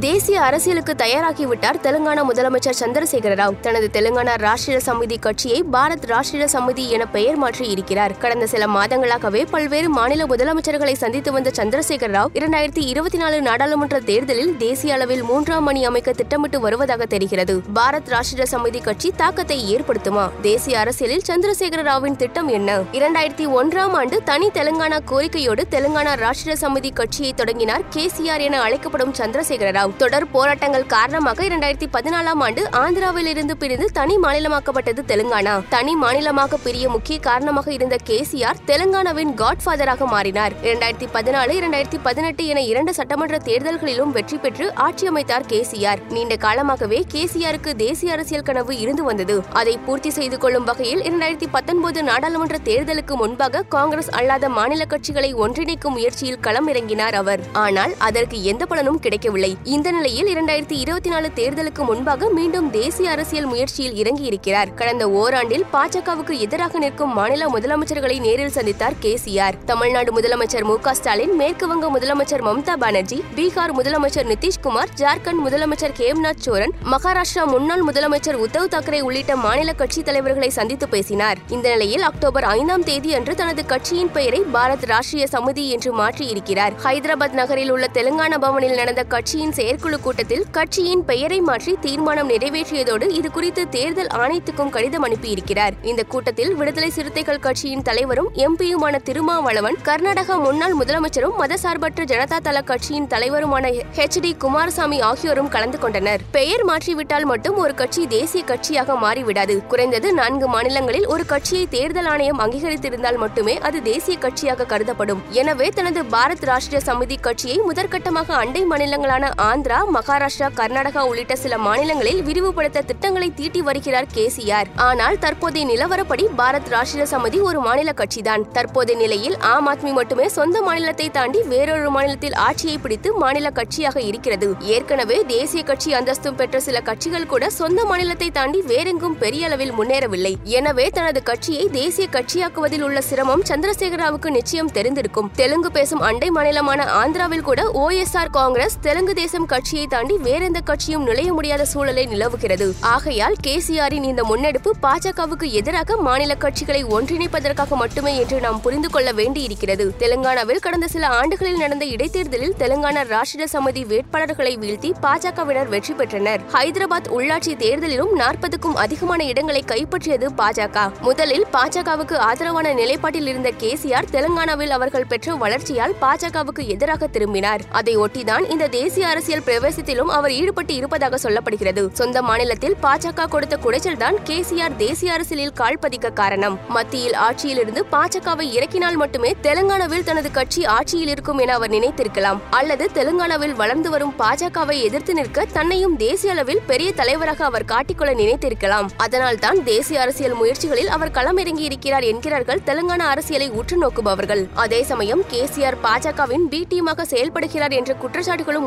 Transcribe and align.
தேசிய 0.00 0.40
அரசியலுக்கு 0.40 0.92
தயாராகிவிட்டார் 0.92 1.78
தெலுங்கானா 1.82 2.22
முதலமைச்சர் 2.32 2.78
சந்திரசேகர 2.80 3.34
ராவ். 3.34 3.60
தனது 3.60 3.90
தெலுங்கானா 3.92 4.34
ராஷ்டிரிய 4.36 4.80
சமிதி 4.86 5.18
கட்சியை 5.18 5.64
பாரத் 5.72 6.04
ராஷ்டிரிய 6.06 6.46
சமிதி 6.52 6.88
என 6.88 7.06
பெயர் 7.06 7.36
மாற்றி 7.36 7.66
இருக்கிறார். 7.68 8.18
கடந்த 8.18 8.46
சில 8.46 8.66
மாதங்களாகவே 8.66 9.46
பல்வேறு 9.50 9.88
மாநில 9.88 10.24
முதலமைச்சர்களை 10.24 10.92
சந்தித்து 10.92 11.32
வந்த 11.32 11.50
சந்திரசேகர 11.56 12.12
ராவ் 12.16 12.26
இரண்டாயிரத்தி 12.34 12.78
இருபத்தி 12.78 13.18
நாலு 13.18 13.42
நாடாளுமன்ற 13.42 14.00
தேர்தலில் 14.00 14.56
தேசிய 14.56 14.94
அளவில் 14.94 15.22
மூன்றாம் 15.22 15.66
அணி 15.66 15.84
அமைக்க 15.84 16.12
திட்டமிட்டு 16.12 16.60
வருவதாக 16.60 17.06
தெரிகிறது. 17.06 17.62
பாரத் 17.74 18.08
ராஷ்டிரிய 18.08 18.46
சமிதி 18.50 18.82
கட்சி 18.82 19.12
தாக்கத்தை 19.16 19.76
ஏற்படுத்துமா? 19.76 20.30
தேசிய 20.42 20.78
அரசியலில் 20.78 21.22
சந்திரசேகர 21.26 21.82
ராவின் 21.82 22.16
திட்டம் 22.16 22.48
என்ன? 22.48 22.78
இரண்டாயிரத்தி 22.92 23.46
ஒன்றாம் 23.60 23.92
ஆண்டு 23.92 24.22
தனி 24.22 24.50
தெலுங்கானா 24.54 25.00
கோரிக்கையோடு 25.10 25.64
தெலுங்கானா 25.70 26.14
ராஷ்டிரிய 26.24 26.56
சமிதி 26.60 26.92
கட்சியை 26.92 27.32
தொடங்கினார். 27.32 27.80
கேசிஆர் 27.96 28.40
என 28.40 28.60
அழைக்கப்படும் 28.60 29.14
சந்திரசேகர 29.14 29.76
ராவ். 29.78 29.86
தொடர் 29.96 30.30
போராட்டங்கள் 30.30 30.86
காரணமாக 30.86 31.44
இரண்டாயிரத்தி 31.44 31.88
பதினாலாம் 31.96 32.42
ஆண்டு 32.46 32.62
ஆந்திராவில் 32.82 33.26
இருந்து 33.26 33.56
பிரிந்து 33.56 33.86
தனி 33.92 34.16
மாநிலமாக்கப்பட்டது 34.16 35.02
தெலுங்கானா. 35.06 35.62
தனி 35.68 35.94
மாநிலமாக 35.94 36.56
பிரிய 36.56 36.88
முக்கிய 36.88 37.18
காரணமாக 37.18 37.72
இருந்த 37.72 37.96
கேசிஆர் 38.10 38.58
தெலுங்கானாவின் 38.66 39.32
காட்ஃபாதராக 39.42 40.06
மாறினார். 40.06 40.52
இரண்டாயிரத்தி 40.62 41.08
பதினாலு 41.16 41.52
இரண்டாயிரத்தி 41.60 41.98
பதினெட்டு 42.02 42.46
என 42.46 42.60
இரண்டு 42.60 42.94
சட்டமன்ற 42.94 43.38
தேர்தல்களிலும் 43.38 44.10
வெற்றி 44.10 44.38
பெற்று 44.38 44.74
ஆட்சி 44.74 45.06
அமைத்தார் 45.08 45.46
கேசிஆர். 45.46 46.02
நீண்ட 46.10 46.36
காலமாகவே 46.36 47.04
கேசிஆருக்கு 47.14 47.76
தேசிய 47.76 48.12
அரசியல் 48.12 48.42
கனவு 48.42 48.78
இருந்து 48.78 49.04
வந்தது. 49.04 49.42
அதை 49.52 49.78
பூர்த்தி 49.78 50.10
செய்து 50.10 50.38
கொள்ளும் 50.38 50.64
வகையில் 50.64 51.02
இரண்டாயிரத்தி 51.02 51.48
பத்தொன்பது 51.50 52.02
நாடாளுமன்ற 52.02 52.58
தேர்தலுக்கு 52.64 53.14
முன்பாக 53.16 53.62
காங்கிரஸ் 53.62 54.10
அல்லாத 54.10 54.48
மாநில 54.48 54.84
கட்சிகளை 54.84 55.34
ஒன்றிணைக்கும் 55.34 55.96
முயற்சியில் 55.98 56.40
களம் 56.40 56.68
இறங்கினார் 56.68 57.14
அவர். 57.14 57.40
ஆனால் 57.52 57.94
அதற்கு 57.98 58.42
எந்த 58.42 58.66
பலனும் 58.66 59.00
கிடைக்கவில்லை. 59.00 59.56
இந்த 59.78 59.90
நிலையில் 59.90 60.28
இரண்டாயிரத்தி 60.34 60.72
இருபத்தி 60.72 61.10
நாலு 61.10 61.30
தேர்தலுக்கு 61.34 61.84
முன்பாக 61.84 62.28
மீண்டும் 62.28 62.70
தேசிய 62.70 63.10
அரசியல் 63.10 63.44
முயற்சியில் 63.44 64.02
இறங்கியிருக்கிறார். 64.02 64.74
கடந்த 64.74 65.08
ஓராண்டில் 65.08 65.64
பாஜகவுக்கு 65.72 66.38
எதிராக 66.38 66.78
நிற்கும் 66.78 67.12
மாநில 67.12 67.46
முதலமைச்சர்களை 67.46 68.20
நேரில் 68.20 68.50
சந்தித்தார் 68.50 68.96
கேசிஆர். 69.02 69.52
தமிழ்நாடு 69.64 70.20
முதலமைச்சர் 70.20 70.62
மு 70.62 70.76
ஸ்டாலின் 70.92 71.40
மேற்குவங்க 71.40 71.90
முதலமைச்சர் 71.94 72.42
மம்தா 72.42 72.76
பானர்ஜி 72.76 73.24
பீகார் 73.36 73.74
முதலமைச்சர் 73.78 74.32
நிதிஷ்குமார் 74.32 74.92
ஜார்க்கண்ட் 74.96 75.42
முதலமைச்சர் 75.46 75.94
கேம்நாத் 75.98 76.42
சோரன் 76.46 76.74
மகாராஷ்டிரா 76.90 77.44
முன்னாள் 77.46 77.82
முதலமைச்சர் 77.82 78.40
உத்தவ் 78.46 78.68
தாக்கரே 78.70 79.00
உள்ளிட்ட 79.00 79.36
மாநில 79.36 79.72
கட்சித் 79.72 80.04
தலைவர்களை 80.04 80.48
சந்தித்து 80.48 80.88
பேசினார். 80.88 81.36
இந்த 81.48 81.68
நிலையில் 81.68 82.02
அக்டோபர் 82.02 82.44
ஐந்தாம் 82.44 82.84
தேதி 82.84 83.14
அன்று 83.14 83.34
தனது 83.34 83.66
கட்சியின் 83.66 84.12
பெயரை 84.12 84.42
பாரத் 84.54 84.86
ராஷ்டிரிய 84.86 85.26
சமிதி 85.32 85.68
என்று 85.68 85.98
மாற்றியிருக்கிறார். 85.98 86.72
ஹைதராபாத் 86.84 87.38
நகரில் 87.42 87.70
உள்ள 87.70 87.86
தெலுங்கானா 87.92 88.38
பவனில் 88.38 88.74
நடந்த 88.74 89.02
கட்சியின் 89.02 89.66
செயற்குழு 89.68 89.96
கூட்டத்தில் 90.00 90.44
கட்சியின் 90.56 91.00
பெயரை 91.08 91.38
மாற்றி 91.46 91.72
தீர்மானம் 91.84 92.28
நிறைவேற்றியதோடு 92.30 93.06
இது 93.16 93.28
குறித்து 93.30 93.62
தேர்தல் 93.68 94.08
ஆணையத்துக்கும் 94.18 94.70
கடிதம் 94.76 95.04
அனுப்பியிருக்கிறார். 95.06 95.74
இந்த 95.90 96.02
கூட்டத்தில் 96.12 96.52
விடுதலை 96.54 96.90
சிறுத்தைகள் 96.90 97.40
கட்சியின் 97.46 97.82
தலைவரும் 97.88 98.28
எம்பியுமான 98.44 98.98
திருமாவளவன் 99.08 99.76
கர்நாடக 99.88 100.36
முன்னாள் 100.44 100.76
முதலமைச்சரும் 100.80 101.34
மதசார்பற்ற 101.42 102.06
ஜனதா 102.12 102.38
தள 102.46 102.62
கட்சியின் 102.70 103.08
தலைவருமான 103.14 103.72
ஹெச் 103.98 104.18
டி. 104.20 104.30
குமாரசாமி 104.44 105.00
ஆகியோரும் 105.00 105.50
கலந்து 105.56 105.80
கொண்டனர். 105.84 106.24
பெயர் 106.38 106.64
மாற்றிவிட்டால் 106.70 107.26
மட்டும் 107.32 107.58
ஒரு 107.64 107.74
கட்சி 107.74 108.06
தேசிய 108.06 108.44
கட்சியாக 108.52 108.96
மாறிவிடாது. 109.04 109.56
குறைந்தது 109.66 110.10
நான்கு 110.20 110.48
மாநிலங்களில் 110.54 111.06
ஒரு 111.16 111.26
கட்சியை 111.34 111.66
தேர்தல் 111.76 112.10
ஆணையம் 112.14 112.42
அங்கீகரித்திருந்தால் 112.46 113.20
மட்டுமே 113.24 113.56
அது 113.58 113.80
தேசிய 113.82 114.18
கட்சியாக 114.26 114.68
கருதப்படும். 114.72 115.22
எனவே 115.42 115.68
தனது 115.80 116.02
பாரத் 116.16 116.48
ராஷ்டிரிய 116.52 116.82
சமிதி 116.88 117.20
கட்சியை 117.28 117.60
முதற்கட்டமாக 117.68 118.36
அண்டை 118.42 118.64
மாநிலங்களான 118.72 119.34
ஆந்திரா 119.48 119.78
மகாராஷ்டிரா 119.96 120.46
கர்நாடகா 120.60 121.02
உள்ளிட்ட 121.08 121.34
சில 121.42 121.54
மாநிலங்களில் 121.66 122.20
விரிவுபடுத்த 122.28 122.82
திட்டங்களை 122.88 123.28
தீட்டி 123.38 123.60
வருகிறார் 123.68 124.08
கேசிஆர். 124.16 124.68
ஆனால் 124.86 125.18
தற்போதைய 125.24 125.64
நிலவரப்படி 125.70 126.24
பாரத் 126.40 126.70
ராஷ்டிரிய 126.74 127.06
சமிதி 127.12 127.38
ஒரு 127.48 127.60
மாநில 127.66 127.92
கட்சிதான். 128.00 128.42
தற்போதைய 128.56 128.96
நிலையில் 129.02 129.36
ஆம் 129.52 129.68
ஆத்மி 129.72 129.92
மட்டுமே 129.98 130.26
சொந்த 130.38 130.62
மாநிலத்தை 130.68 131.06
தாண்டி 131.18 131.42
வேறொரு 131.52 131.90
மாநிலத்தில் 131.96 132.36
ஆட்சியை 132.46 132.76
பிடித்து 132.84 133.12
மாநில 133.22 133.52
கட்சியாக 133.58 133.96
இருக்கிறது. 134.08 134.48
ஏற்கனவே 134.74 135.18
தேசிய 135.34 135.62
கட்சி 135.70 135.92
அந்தஸ்தும் 135.98 136.38
பெற்ற 136.40 136.60
சில 136.66 136.80
கட்சிகள் 136.88 137.28
கூட 137.32 137.50
சொந்த 137.60 137.84
மாநிலத்தை 137.90 138.30
தாண்டி 138.38 138.60
வேறெங்கும் 138.72 139.16
பெரிய 139.22 139.46
அளவில் 139.50 139.74
முன்னேறவில்லை. 139.78 140.34
எனவே 140.58 140.88
தனது 140.98 141.22
கட்சியை 141.30 141.64
தேசிய 141.78 142.08
கட்சியாக்குவதில் 142.18 142.86
உள்ள 142.88 142.98
சிரமம் 143.10 143.46
சந்திரசேகராவுக்கு 143.52 144.30
நிச்சயம் 144.38 144.74
தெரிந்திருக்கும். 144.78 145.30
தெலுங்கு 145.40 145.72
பேசும் 145.78 146.04
அண்டை 146.10 146.30
மாநிலமான 146.38 146.90
ஆந்திராவில் 147.02 147.46
கூட 147.50 147.60
ஓஎஸ்ஆர் 147.84 148.34
காங்கிரஸ் 148.40 148.78
தெலுங்கு 148.88 149.14
தேசம் 149.38 149.56
கட்சியை 149.56 149.86
தாண்டி 149.86 150.14
வேறெந்த 150.16 150.60
கட்சியும் 150.60 151.02
நுழைய 151.02 151.32
முடியாத 151.32 151.64
சூழலை 151.64 152.06
நிலவுகிறது. 152.06 152.74
ஆகையால் 152.80 153.34
கேசிஆரின் 153.46 154.06
இந்த 154.10 154.24
முன்னெடுப்பு 154.24 154.70
பாஜகவுக்கு 154.82 155.46
எதிராக 155.50 155.96
மாநில 155.96 156.34
கட்சிகளை 156.34 156.80
ஒன்றிணைப்பதற்காக 156.94 157.76
மட்டுமே 157.82 158.12
என்று 158.16 158.40
நாம் 158.40 158.60
புரிந்து 158.60 158.88
கொள்ள 158.90 159.12
வேண்டியிருக்கிறது. 159.12 159.84
தெலுங்கானாவில் 159.98 160.62
கடந்த 160.66 160.88
சில 160.88 161.06
ஆண்டுகளில் 161.06 161.56
நடந்த 161.56 161.84
இடைத்தேர்தலில் 161.84 162.54
தெலுங்கானா 162.58 163.04
ராஷ்டிர 163.12 163.46
சமிதி 163.52 163.84
வேட்பாளர்களை 163.92 164.54
வீழ்த்தி 164.64 164.90
பாஜகவினர் 165.02 165.68
வெற்றி 165.68 165.94
பெற்றனர். 165.94 166.40
ஹைதராபாத் 166.52 167.12
உள்ளாட்சி 167.18 167.54
தேர்தலிலும் 167.64 168.12
நாற்பதுக்கும் 168.12 168.74
அதிகமான 168.74 169.24
இடங்களை 169.24 169.62
கைப்பற்றியது 169.66 170.28
பாஜக. 170.36 170.88
முதலில் 171.00 171.46
பாஜகவுக்கு 171.52 172.16
ஆதரவான 172.30 172.74
நிலைப்பாட்டில் 172.74 173.30
இருந்த 173.34 173.52
கேசிஆர் 173.62 174.10
தெலுங்கானாவில் 174.12 174.76
அவர்கள் 174.78 175.08
பெற்ற 175.14 175.34
வளர்ச்சியால் 175.34 175.96
பாஜகவுக்கு 176.02 176.66
எதிராக 176.76 177.06
திரும்பினார். 177.06 177.60
அதை 177.70 177.96
ஒட்டிதான் 177.98 178.50
இந்த 178.50 178.68
தேசிய 178.68 179.06
அரசியல் 179.06 179.26
பிரவேசத்திலும் 179.36 180.10
அவர் 180.16 180.32
ஈடுபட்டு 180.32 180.74
இருப்பதாக 180.74 181.18
சொல்லப்படுகிறது. 181.24 181.92
சொந்த 181.92 182.22
மாநிலத்தில் 182.22 182.76
பாஜக 182.84 183.26
கொடுத்த 183.34 183.56
குடைச்சல் 183.64 183.98
தான் 184.02 184.16
கேசிஆர் 184.28 184.76
தேசிய 184.76 185.12
அரசியலில் 185.12 185.52
கால் 185.52 185.78
பதிக்க 185.82 186.12
காரணம். 186.12 186.58
மத்தியில் 186.76 187.14
ஆட்சியில் 187.14 187.60
இருந்து 187.62 187.84
பாஜகவை 187.94 188.46
இறக்கினால் 188.52 188.96
மட்டுமே 188.96 189.34
தெலுங்கானாவில் 189.46 190.04
தனது 190.08 190.30
கட்சி 190.30 190.66
ஆட்சியில் 190.76 191.08
இருக்கும் 191.08 191.38
என 191.38 191.54
அவர் 191.54 191.74
நினைத்திருக்கலாம். 191.76 192.40
அல்லது 192.50 192.90
தெலுங்கானாவில் 192.98 193.54
வளர்ந்து 193.54 193.90
வரும் 193.90 194.14
பாஜகவை 194.22 194.76
எதிர்த்து 194.88 195.14
நிற்க 195.14 195.46
தன்னையும் 195.56 195.96
தேசிய 195.96 196.32
அளவில் 196.32 196.62
பெரிய 196.70 196.92
தலைவராக 196.92 197.44
அவர் 197.44 197.64
காட்டிக்கொள்ள 197.64 198.14
நினைத்திருக்கலாம். 198.14 198.90
அதனால் 198.96 199.38
தான் 199.38 199.64
தேசிய 199.64 200.00
அரசியல் 200.00 200.34
முயற்சிகளில் 200.34 200.88
அவர் 200.88 201.10
களமிறங்கி 201.10 201.64
இருக்கிறார் 201.70 202.02
என்கிறார்கள் 202.02 202.60
தெலுங்கானா 202.70 203.06
அரசியலை 203.14 203.50
உற்று 203.50 203.76
நோக்குபவர்கள். 203.84 204.48
அதே 204.54 204.82
சமயம் 204.82 205.22
கேசிஆர் 205.32 205.76
பாஜகவின் 205.86 206.46
பி 206.52 206.66
டீமாக 206.70 207.06
செயல்படுகிறார் 207.12 207.76
என்ற 207.78 207.94
குற்றச்சாட்டுகளும் 208.02 208.66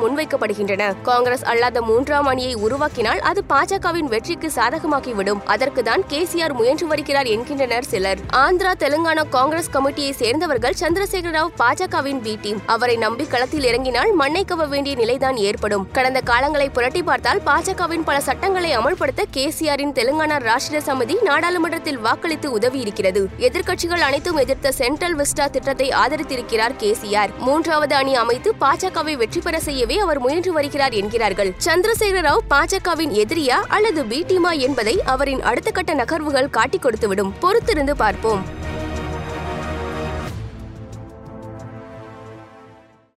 முன்வைக்கப்படுகின்றன 0.51 1.01
காங்கிரஸ் 1.01 1.43
அல்லாத 1.43 1.81
மூன்றாம் 1.81 2.25
அணியை 2.25 2.53
உருவாக்கினால் 2.55 3.19
அது 3.19 3.43
பாஜகவின் 3.49 4.09
வெற்றிக்கு 4.13 4.51
சாதகமாகிவிடும். 4.55 5.39
கே 5.45 6.25
சி 6.25 6.37
கேசிஆர் 6.37 6.53
முயன்று 6.53 6.87
வருகிறார் 6.87 7.25
என்கின்றனர் 7.25 7.83
சிலர். 7.83 8.19
ஆந்திரா 8.31 8.71
தெலுங்கானா 8.83 9.23
காங்கிரஸ் 9.29 9.69
கமிட்டியை 9.73 10.11
சேர்ந்தவர்கள் 10.11 10.77
சந்திரசேகர 10.81 11.31
ராவ் 11.37 11.51
பாஜகவின் 11.61 12.21
பி 12.21 12.33
டீம் 12.41 12.59
அவரை 12.65 12.95
நம்பி 12.95 13.25
களத்தில் 13.25 13.63
இறங்கினால் 13.63 14.11
மண்ணை 14.13 14.45
கவ 14.45 14.67
வேண்டிய 14.67 14.95
நிலைதான் 14.95 15.37
ஏற்படும். 15.37 15.87
கடந்த 15.91 16.21
காலங்களை 16.29 16.67
புரட்டி 16.69 17.03
பார்த்தால் 17.03 17.41
பாஜகவின் 17.45 18.05
பல 18.09 18.19
சட்டங்களை 18.19 18.71
அமல்படுத்த 18.77 19.25
கேசிஆரின் 19.37 19.95
தெலுங்கானா 19.99 20.37
ராஷ்டிரிய 20.49 20.81
சமிதி 20.89 21.17
நாடாளுமன்றத்தில் 21.29 21.97
வாக்களித்து 21.97 22.47
உதவி 22.51 22.79
இருக்கிறது 22.79 23.23
எதிர்க்கட்சிகள் 23.47 24.05
அனைத்தும் 24.07 24.35
எதிர்த்த 24.35 24.71
சென்ட்ரல் 24.71 25.15
விஸ்டா 25.15 25.47
திட்டத்தை 25.49 25.89
ஆதரித்திருக்கிறார் 26.03 26.77
கேசிஆர். 26.83 27.33
மூன்றாவது 27.37 27.95
அணி 27.95 28.15
அமைத்து 28.15 28.53
பாஜகவை 28.61 29.15
வெற்றி 29.17 29.41
பெற 29.41 29.59
செய்யவே 29.59 29.97
அவர் 29.97 30.19
முயன்று 30.41 30.61
வருகிறார் 30.61 30.93
என்கிறார்கள். 30.93 31.53
சந்திரசேகர 31.65 32.21
ராவ் 32.21 32.45
பாஜகவின் 32.49 33.23
எதிரியா 33.23 33.59
அல்லது 33.67 34.05
பி 34.05 34.23
டீமா 34.23 34.59
என்பதை 34.59 35.01
அவரின் 35.03 35.41
அடுத்த 35.41 35.71
கட்ட 35.71 35.93
நகர்வுகள் 35.93 36.49
காட்டிக் 36.49 36.85
கொடுத்துவிடும். 36.85 37.31
பொறுத்திருந்து 37.41 37.91
பார்ப்போம். 37.91 38.45